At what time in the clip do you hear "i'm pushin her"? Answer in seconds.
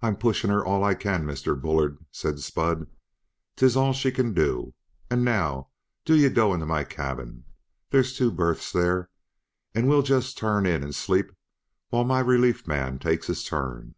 0.00-0.64